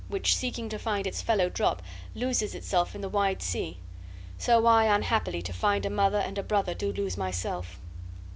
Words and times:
which, 0.07 0.35
seeking 0.35 0.67
to 0.67 0.79
find 0.79 1.05
its 1.05 1.21
fellow 1.21 1.47
drop, 1.47 1.79
loses 2.15 2.55
itself 2.55 2.95
in 2.95 3.01
the 3.01 3.07
wide 3.09 3.39
sea, 3.39 3.77
So 4.39 4.65
I, 4.65 4.85
unhappily, 4.85 5.43
to 5.43 5.53
find 5.53 5.85
a 5.85 5.91
mother 5.91 6.17
and 6.17 6.39
a 6.39 6.43
brother, 6.43 6.73
do 6.73 6.91
lose 6.91 7.17
myself." 7.17 7.77